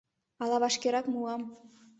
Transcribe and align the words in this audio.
Ала 0.43 0.57
вашкерак 0.63 1.05
муам. 1.13 1.41